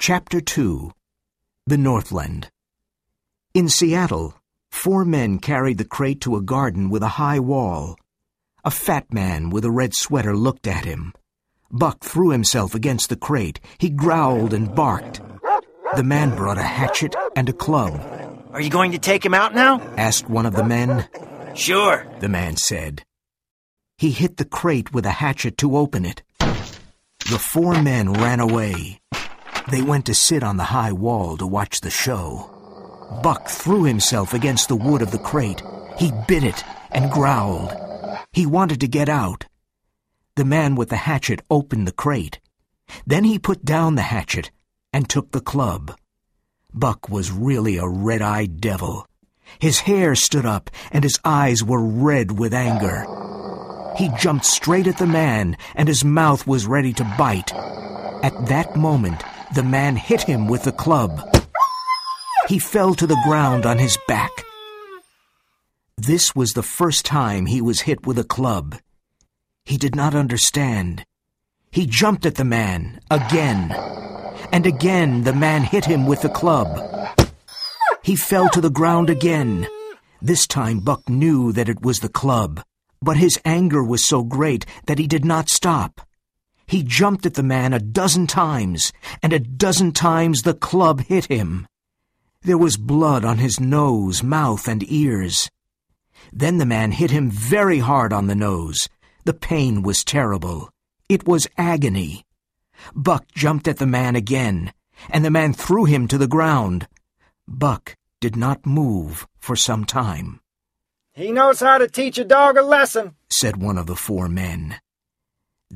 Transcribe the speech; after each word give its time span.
Chapter 0.00 0.40
2 0.40 0.92
The 1.66 1.76
Northland 1.76 2.50
In 3.52 3.68
Seattle, 3.68 4.32
four 4.70 5.04
men 5.04 5.40
carried 5.40 5.78
the 5.78 5.84
crate 5.84 6.20
to 6.20 6.36
a 6.36 6.40
garden 6.40 6.88
with 6.88 7.02
a 7.02 7.18
high 7.18 7.40
wall. 7.40 7.96
A 8.64 8.70
fat 8.70 9.12
man 9.12 9.50
with 9.50 9.64
a 9.64 9.72
red 9.72 9.94
sweater 9.94 10.36
looked 10.36 10.68
at 10.68 10.84
him. 10.84 11.12
Buck 11.72 12.04
threw 12.04 12.30
himself 12.30 12.76
against 12.76 13.08
the 13.08 13.16
crate. 13.16 13.58
He 13.78 13.90
growled 13.90 14.54
and 14.54 14.72
barked. 14.72 15.20
The 15.96 16.04
man 16.04 16.36
brought 16.36 16.58
a 16.58 16.62
hatchet 16.62 17.16
and 17.34 17.48
a 17.48 17.52
club. 17.52 18.00
Are 18.52 18.60
you 18.60 18.70
going 18.70 18.92
to 18.92 19.00
take 19.00 19.26
him 19.26 19.34
out 19.34 19.52
now? 19.52 19.80
asked 19.96 20.30
one 20.30 20.46
of 20.46 20.54
the 20.54 20.64
men. 20.64 21.08
Sure. 21.56 22.06
The 22.20 22.28
man 22.28 22.56
said. 22.56 23.02
He 23.96 24.12
hit 24.12 24.36
the 24.36 24.44
crate 24.44 24.92
with 24.92 25.04
a 25.04 25.18
hatchet 25.18 25.58
to 25.58 25.76
open 25.76 26.04
it. 26.04 26.22
The 26.38 27.38
four 27.52 27.82
men 27.82 28.12
ran 28.12 28.38
away. 28.38 29.00
They 29.70 29.82
went 29.82 30.06
to 30.06 30.14
sit 30.14 30.42
on 30.42 30.56
the 30.56 30.64
high 30.64 30.92
wall 30.92 31.36
to 31.36 31.46
watch 31.46 31.80
the 31.80 31.90
show. 31.90 32.50
Buck 33.22 33.48
threw 33.48 33.84
himself 33.84 34.32
against 34.32 34.68
the 34.68 34.76
wood 34.76 35.02
of 35.02 35.10
the 35.10 35.18
crate. 35.18 35.62
He 35.98 36.12
bit 36.26 36.42
it 36.42 36.64
and 36.90 37.10
growled. 37.10 37.74
He 38.32 38.46
wanted 38.46 38.80
to 38.80 38.88
get 38.88 39.08
out. 39.08 39.46
The 40.36 40.44
man 40.44 40.74
with 40.74 40.88
the 40.88 40.96
hatchet 40.96 41.42
opened 41.50 41.86
the 41.86 41.92
crate. 41.92 42.40
Then 43.06 43.24
he 43.24 43.38
put 43.38 43.64
down 43.64 43.94
the 43.94 44.02
hatchet 44.02 44.50
and 44.92 45.08
took 45.08 45.32
the 45.32 45.40
club. 45.40 45.96
Buck 46.72 47.08
was 47.08 47.30
really 47.30 47.76
a 47.76 47.88
red-eyed 47.88 48.60
devil. 48.60 49.06
His 49.58 49.80
hair 49.80 50.14
stood 50.14 50.46
up 50.46 50.70
and 50.92 51.04
his 51.04 51.18
eyes 51.24 51.62
were 51.62 51.82
red 51.82 52.38
with 52.38 52.54
anger. 52.54 53.04
He 53.96 54.10
jumped 54.18 54.44
straight 54.44 54.86
at 54.86 54.98
the 54.98 55.06
man 55.06 55.56
and 55.74 55.88
his 55.88 56.04
mouth 56.04 56.46
was 56.46 56.66
ready 56.66 56.92
to 56.94 57.14
bite. 57.18 57.52
At 58.22 58.46
that 58.46 58.76
moment, 58.76 59.22
the 59.54 59.62
man 59.62 59.96
hit 59.96 60.22
him 60.22 60.46
with 60.46 60.64
the 60.64 60.72
club. 60.72 61.20
He 62.48 62.58
fell 62.58 62.94
to 62.94 63.06
the 63.06 63.20
ground 63.26 63.66
on 63.66 63.78
his 63.78 63.98
back. 64.06 64.30
This 65.96 66.34
was 66.34 66.52
the 66.52 66.62
first 66.62 67.04
time 67.04 67.46
he 67.46 67.60
was 67.60 67.80
hit 67.80 68.06
with 68.06 68.18
a 68.18 68.24
club. 68.24 68.76
He 69.64 69.76
did 69.76 69.94
not 69.94 70.14
understand. 70.14 71.04
He 71.70 71.86
jumped 71.86 72.24
at 72.24 72.36
the 72.36 72.44
man 72.44 73.00
again. 73.10 73.72
And 74.52 74.66
again 74.66 75.24
the 75.24 75.34
man 75.34 75.62
hit 75.62 75.84
him 75.84 76.06
with 76.06 76.22
the 76.22 76.28
club. 76.28 76.68
He 78.02 78.16
fell 78.16 78.48
to 78.50 78.60
the 78.60 78.70
ground 78.70 79.10
again. 79.10 79.66
This 80.22 80.46
time 80.46 80.80
Buck 80.80 81.08
knew 81.08 81.52
that 81.52 81.68
it 81.68 81.82
was 81.82 81.98
the 81.98 82.08
club, 82.08 82.62
but 83.02 83.16
his 83.16 83.38
anger 83.44 83.84
was 83.84 84.06
so 84.06 84.22
great 84.22 84.64
that 84.86 84.98
he 84.98 85.06
did 85.06 85.24
not 85.24 85.50
stop. 85.50 86.00
He 86.68 86.82
jumped 86.82 87.24
at 87.24 87.32
the 87.32 87.42
man 87.42 87.72
a 87.72 87.80
dozen 87.80 88.26
times, 88.26 88.92
and 89.22 89.32
a 89.32 89.40
dozen 89.40 89.92
times 89.92 90.42
the 90.42 90.52
club 90.52 91.00
hit 91.00 91.24
him. 91.24 91.66
There 92.42 92.58
was 92.58 92.76
blood 92.76 93.24
on 93.24 93.38
his 93.38 93.58
nose, 93.58 94.22
mouth, 94.22 94.68
and 94.68 94.84
ears. 94.86 95.50
Then 96.30 96.58
the 96.58 96.66
man 96.66 96.92
hit 96.92 97.10
him 97.10 97.30
very 97.30 97.78
hard 97.78 98.12
on 98.12 98.26
the 98.26 98.34
nose. 98.34 98.86
The 99.24 99.32
pain 99.32 99.82
was 99.82 100.04
terrible. 100.04 100.68
It 101.08 101.26
was 101.26 101.48
agony. 101.56 102.26
Buck 102.94 103.26
jumped 103.34 103.66
at 103.66 103.78
the 103.78 103.86
man 103.86 104.14
again, 104.14 104.74
and 105.08 105.24
the 105.24 105.30
man 105.30 105.54
threw 105.54 105.86
him 105.86 106.06
to 106.08 106.18
the 106.18 106.28
ground. 106.28 106.86
Buck 107.48 107.96
did 108.20 108.36
not 108.36 108.66
move 108.66 109.26
for 109.38 109.56
some 109.56 109.86
time. 109.86 110.40
He 111.14 111.32
knows 111.32 111.60
how 111.60 111.78
to 111.78 111.88
teach 111.88 112.18
a 112.18 112.24
dog 112.24 112.58
a 112.58 112.62
lesson, 112.62 113.14
said 113.30 113.56
one 113.56 113.78
of 113.78 113.86
the 113.86 113.96
four 113.96 114.28
men. 114.28 114.76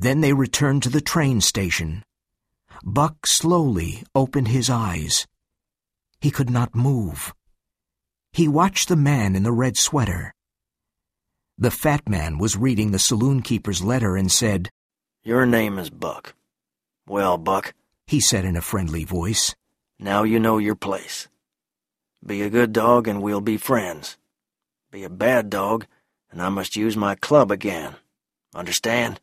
Then 0.03 0.19
they 0.19 0.33
returned 0.33 0.83
to 0.83 0.89
the 0.89 0.99
train 0.99 1.39
station. 1.39 2.03
Buck 2.83 3.25
slowly 3.25 4.03
opened 4.13 4.49
his 4.49 4.69
eyes. 4.69 5.25
He 6.19 6.29
could 6.29 6.49
not 6.49 6.75
move. 6.75 7.33
He 8.33 8.49
watched 8.49 8.89
the 8.89 8.97
man 8.97 9.33
in 9.33 9.43
the 9.43 9.53
red 9.53 9.77
sweater. 9.77 10.33
The 11.57 11.71
fat 11.71 12.09
man 12.09 12.37
was 12.37 12.57
reading 12.57 12.91
the 12.91 12.99
saloon 12.99 13.41
keeper's 13.41 13.81
letter 13.81 14.17
and 14.17 14.29
said, 14.29 14.69
Your 15.23 15.45
name 15.45 15.79
is 15.79 15.89
Buck. 15.89 16.35
Well, 17.07 17.37
Buck, 17.37 17.73
he 18.05 18.19
said 18.19 18.43
in 18.43 18.57
a 18.57 18.61
friendly 18.61 19.05
voice, 19.05 19.55
now 19.97 20.23
you 20.23 20.37
know 20.37 20.57
your 20.57 20.75
place. 20.75 21.29
Be 22.25 22.41
a 22.41 22.49
good 22.49 22.73
dog 22.73 23.07
and 23.07 23.21
we'll 23.21 23.39
be 23.39 23.55
friends. 23.55 24.17
Be 24.91 25.05
a 25.05 25.09
bad 25.09 25.49
dog 25.49 25.85
and 26.29 26.41
I 26.41 26.49
must 26.49 26.75
use 26.75 26.97
my 26.97 27.15
club 27.15 27.51
again. 27.51 27.95
Understand? 28.53 29.21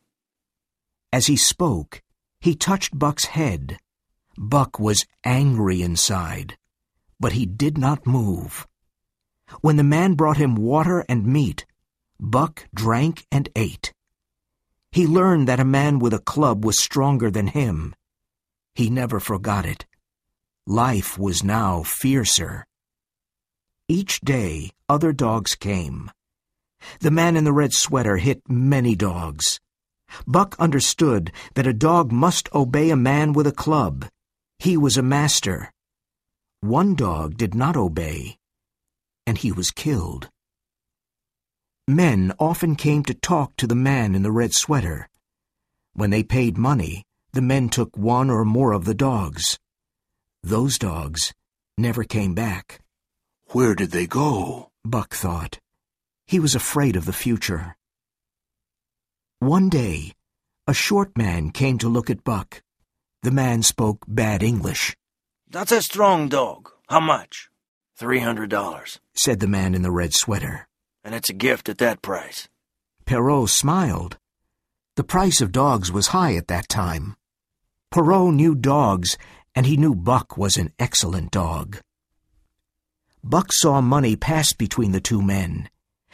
As 1.12 1.26
he 1.26 1.36
spoke, 1.36 2.02
he 2.40 2.54
touched 2.54 2.98
Buck's 2.98 3.26
head. 3.26 3.78
Buck 4.38 4.78
was 4.78 5.06
angry 5.24 5.82
inside, 5.82 6.56
but 7.18 7.32
he 7.32 7.46
did 7.46 7.76
not 7.76 8.06
move. 8.06 8.66
When 9.60 9.76
the 9.76 9.84
man 9.84 10.14
brought 10.14 10.36
him 10.36 10.54
water 10.54 11.04
and 11.08 11.26
meat, 11.26 11.66
Buck 12.20 12.68
drank 12.74 13.26
and 13.32 13.48
ate. 13.56 13.92
He 14.92 15.06
learned 15.06 15.48
that 15.48 15.60
a 15.60 15.64
man 15.64 15.98
with 15.98 16.14
a 16.14 16.20
club 16.20 16.64
was 16.64 16.78
stronger 16.78 17.30
than 17.30 17.48
him. 17.48 17.94
He 18.74 18.88
never 18.88 19.18
forgot 19.18 19.66
it. 19.66 19.86
Life 20.66 21.18
was 21.18 21.42
now 21.42 21.82
fiercer. 21.82 22.66
Each 23.88 24.20
day, 24.20 24.70
other 24.88 25.12
dogs 25.12 25.56
came. 25.56 26.10
The 27.00 27.10
man 27.10 27.36
in 27.36 27.44
the 27.44 27.52
red 27.52 27.72
sweater 27.72 28.18
hit 28.18 28.48
many 28.48 28.94
dogs. 28.94 29.60
Buck 30.26 30.56
understood 30.58 31.32
that 31.54 31.66
a 31.66 31.72
dog 31.72 32.12
must 32.12 32.48
obey 32.54 32.90
a 32.90 32.96
man 32.96 33.32
with 33.32 33.46
a 33.46 33.52
club. 33.52 34.06
He 34.58 34.76
was 34.76 34.96
a 34.96 35.02
master. 35.02 35.70
One 36.60 36.94
dog 36.94 37.36
did 37.36 37.54
not 37.54 37.76
obey, 37.76 38.36
and 39.26 39.38
he 39.38 39.52
was 39.52 39.70
killed. 39.70 40.28
Men 41.88 42.32
often 42.38 42.76
came 42.76 43.02
to 43.04 43.14
talk 43.14 43.56
to 43.56 43.66
the 43.66 43.74
man 43.74 44.14
in 44.14 44.22
the 44.22 44.30
red 44.30 44.52
sweater. 44.54 45.08
When 45.94 46.10
they 46.10 46.22
paid 46.22 46.56
money, 46.58 47.04
the 47.32 47.42
men 47.42 47.68
took 47.68 47.96
one 47.96 48.30
or 48.30 48.44
more 48.44 48.72
of 48.72 48.84
the 48.84 48.94
dogs. 48.94 49.58
Those 50.42 50.78
dogs 50.78 51.32
never 51.78 52.04
came 52.04 52.34
back. 52.34 52.80
Where 53.48 53.74
did 53.74 53.90
they 53.90 54.06
go? 54.06 54.70
Buck 54.84 55.14
thought. 55.14 55.58
He 56.26 56.38
was 56.38 56.54
afraid 56.54 56.94
of 56.94 57.06
the 57.06 57.12
future. 57.12 57.76
One 59.40 59.70
day, 59.70 60.12
a 60.66 60.74
short 60.74 61.16
man 61.16 61.50
came 61.50 61.78
to 61.78 61.88
look 61.88 62.10
at 62.10 62.24
Buck. 62.24 62.62
The 63.22 63.30
man 63.30 63.62
spoke 63.62 64.04
bad 64.06 64.42
English. 64.42 64.94
That's 65.48 65.72
a 65.72 65.80
strong 65.80 66.28
dog. 66.28 66.70
How 66.90 67.00
much? 67.00 67.48
Three 67.96 68.18
hundred 68.18 68.50
dollars, 68.50 69.00
said 69.14 69.40
the 69.40 69.48
man 69.48 69.74
in 69.74 69.80
the 69.80 69.90
red 69.90 70.12
sweater. 70.12 70.68
And 71.02 71.14
it's 71.14 71.30
a 71.30 71.32
gift 71.32 71.70
at 71.70 71.78
that 71.78 72.02
price. 72.02 72.50
Perrault 73.06 73.48
smiled. 73.48 74.18
The 74.96 75.04
price 75.04 75.40
of 75.40 75.52
dogs 75.52 75.90
was 75.90 76.08
high 76.08 76.34
at 76.34 76.48
that 76.48 76.68
time. 76.68 77.16
Perrault 77.90 78.34
knew 78.34 78.54
dogs, 78.54 79.16
and 79.54 79.64
he 79.64 79.78
knew 79.78 79.94
Buck 79.94 80.36
was 80.36 80.58
an 80.58 80.74
excellent 80.78 81.30
dog. 81.30 81.78
Buck 83.24 83.54
saw 83.54 83.80
money 83.80 84.16
pass 84.16 84.52
between 84.52 84.92
the 84.92 85.00
two 85.00 85.22
men. 85.22 85.70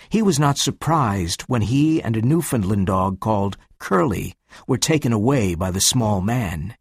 He 0.08 0.22
was 0.22 0.38
not 0.38 0.58
surprised 0.58 1.42
when 1.42 1.62
he 1.62 2.02
and 2.02 2.16
a 2.16 2.22
Newfoundland 2.22 2.86
dog 2.86 3.20
called 3.20 3.56
Curly 3.78 4.34
were 4.66 4.78
taken 4.78 5.12
away 5.12 5.54
by 5.54 5.70
the 5.70 5.80
small 5.80 6.20
man. 6.20 6.76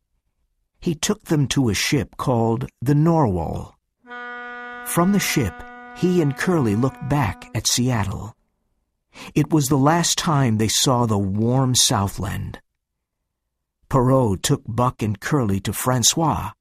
He 0.80 0.96
took 0.96 1.26
them 1.26 1.48
to 1.48 1.70
a 1.70 1.74
ship 1.74 2.18
called 2.18 2.70
the 2.82 2.96
Narwhal. 2.96 3.76
From 4.86 5.12
the 5.12 5.20
ship, 5.20 5.54
he 5.98 6.22
and 6.22 6.38
Curly 6.38 6.76
looked 6.76 7.10
back 7.10 7.50
at 7.56 7.68
Seattle. 7.68 8.36
It 9.34 9.52
was 9.52 9.68
the 9.68 9.78
last 9.78 10.18
time 10.18 10.58
they 10.58 10.68
saw 10.68 11.06
the 11.06 11.18
warm 11.18 11.74
Southland. 11.74 12.60
Perrault 13.90 14.44
took 14.44 14.62
Buck 14.68 15.02
and 15.02 15.20
Curly 15.20 15.60
to 15.62 15.74
Francois. 15.74 16.52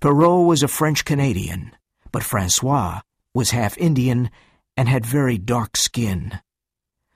Perrault 0.00 0.46
was 0.46 0.62
a 0.62 0.68
French 0.68 1.04
Canadian, 1.04 1.72
but 2.10 2.24
Francois 2.24 3.02
was 3.34 3.50
half 3.50 3.76
Indian 3.78 4.30
and 4.76 4.88
had 4.88 5.06
very 5.06 5.38
dark 5.38 5.76
skin. 5.76 6.40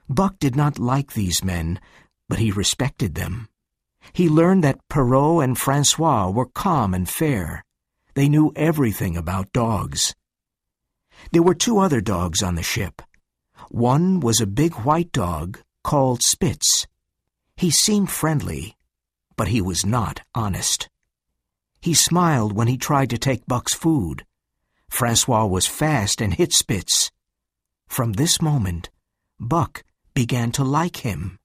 Buck 0.09 0.39
did 0.39 0.55
not 0.55 0.79
like 0.79 1.13
these 1.13 1.43
men, 1.43 1.79
but 2.27 2.39
he 2.39 2.51
respected 2.51 3.15
them. 3.15 3.47
He 4.13 4.27
learned 4.27 4.63
that 4.63 4.87
Perrault 4.89 5.43
and 5.43 5.57
Francois 5.57 6.29
were 6.29 6.47
calm 6.47 6.93
and 6.93 7.07
fair. 7.07 7.63
They 8.15 8.27
knew 8.27 8.51
everything 8.55 9.15
about 9.15 9.53
dogs. 9.53 10.15
There 11.31 11.43
were 11.43 11.53
two 11.53 11.77
other 11.77 12.01
dogs 12.01 12.41
on 12.41 12.55
the 12.55 12.63
ship. 12.63 13.01
One 13.69 14.19
was 14.19 14.41
a 14.41 14.47
big 14.47 14.73
white 14.73 15.11
dog 15.11 15.59
called 15.83 16.21
Spitz. 16.23 16.87
He 17.55 17.69
seemed 17.69 18.09
friendly, 18.09 18.75
but 19.37 19.49
he 19.49 19.61
was 19.61 19.85
not 19.85 20.21
honest. 20.33 20.89
He 21.79 21.93
smiled 21.93 22.53
when 22.53 22.67
he 22.67 22.77
tried 22.77 23.09
to 23.11 23.17
take 23.17 23.47
Buck's 23.47 23.73
food. 23.73 24.25
Francois 24.89 25.45
was 25.45 25.67
fast 25.67 26.21
and 26.21 26.33
hit 26.33 26.53
Spitz. 26.53 27.11
From 27.91 28.13
this 28.13 28.41
moment, 28.41 28.89
Buck 29.37 29.83
began 30.13 30.53
to 30.53 30.63
like 30.63 31.03
him. 31.03 31.37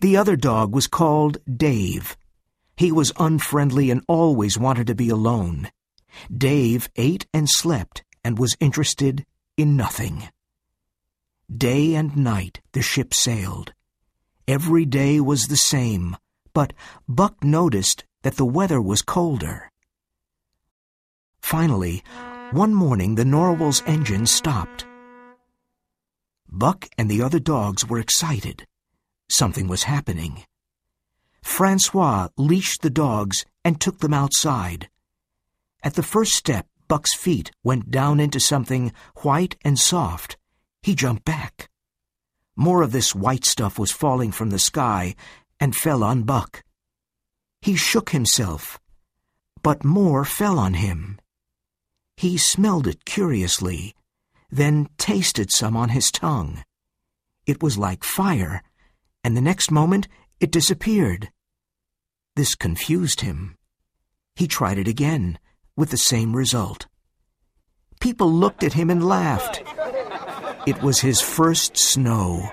The 0.00 0.16
other 0.16 0.34
dog 0.34 0.74
was 0.74 0.88
called 0.88 1.38
Dave. 1.46 2.16
He 2.76 2.90
was 2.90 3.12
unfriendly 3.16 3.92
and 3.92 4.02
always 4.08 4.58
wanted 4.58 4.88
to 4.88 4.94
be 4.96 5.10
alone. 5.10 5.70
Dave 6.36 6.88
ate 6.96 7.28
and 7.32 7.48
slept 7.48 8.02
and 8.24 8.40
was 8.40 8.56
interested 8.58 9.24
in 9.56 9.76
nothing. 9.76 10.30
Day 11.48 11.94
and 11.94 12.16
night 12.16 12.60
the 12.72 12.82
ship 12.82 13.14
sailed. 13.14 13.72
Every 14.48 14.84
day 14.84 15.20
was 15.20 15.46
the 15.46 15.56
same, 15.56 16.16
but 16.52 16.72
Buck 17.08 17.44
noticed 17.44 18.04
that 18.24 18.34
the 18.34 18.44
weather 18.44 18.82
was 18.82 19.00
colder. 19.00 19.70
Finally, 21.40 22.02
one 22.50 22.74
morning 22.74 23.14
the 23.14 23.24
Narwhal's 23.24 23.80
engine 23.86 24.26
stopped. 24.26 24.86
Buck 26.56 26.88
and 26.96 27.10
the 27.10 27.20
other 27.20 27.40
dogs 27.40 27.84
were 27.86 27.98
excited. 27.98 28.64
Something 29.28 29.66
was 29.66 29.82
happening. 29.82 30.44
Francois 31.42 32.28
leashed 32.36 32.82
the 32.82 32.90
dogs 32.90 33.44
and 33.64 33.80
took 33.80 33.98
them 33.98 34.14
outside. 34.14 34.88
At 35.82 35.94
the 35.94 36.02
first 36.02 36.32
step, 36.32 36.66
Buck's 36.86 37.14
feet 37.14 37.50
went 37.64 37.90
down 37.90 38.20
into 38.20 38.38
something 38.38 38.92
white 39.22 39.56
and 39.64 39.78
soft. 39.78 40.36
He 40.80 40.94
jumped 40.94 41.24
back. 41.24 41.68
More 42.54 42.82
of 42.82 42.92
this 42.92 43.16
white 43.16 43.44
stuff 43.44 43.76
was 43.76 43.90
falling 43.90 44.30
from 44.30 44.50
the 44.50 44.60
sky 44.60 45.16
and 45.58 45.74
fell 45.74 46.04
on 46.04 46.22
Buck. 46.22 46.62
He 47.62 47.74
shook 47.74 48.10
himself, 48.10 48.78
but 49.62 49.84
more 49.84 50.24
fell 50.24 50.58
on 50.58 50.74
him. 50.74 51.18
He 52.16 52.38
smelled 52.38 52.86
it 52.86 53.04
curiously, 53.04 53.96
then 54.54 54.88
tasted 54.98 55.50
some 55.50 55.76
on 55.76 55.88
his 55.88 56.12
tongue. 56.12 56.62
It 57.44 57.60
was 57.62 57.76
like 57.76 58.04
fire, 58.04 58.62
and 59.24 59.36
the 59.36 59.40
next 59.40 59.70
moment 59.70 60.06
it 60.38 60.52
disappeared. 60.52 61.30
This 62.36 62.54
confused 62.54 63.20
him. 63.22 63.56
He 64.36 64.46
tried 64.46 64.78
it 64.78 64.86
again, 64.86 65.38
with 65.76 65.90
the 65.90 65.96
same 65.96 66.36
result. 66.36 66.86
People 68.00 68.32
looked 68.32 68.62
at 68.62 68.74
him 68.74 68.90
and 68.90 69.06
laughed. 69.06 69.62
It 70.66 70.80
was 70.82 71.00
his 71.00 71.20
first 71.20 71.76
snow. 71.76 72.48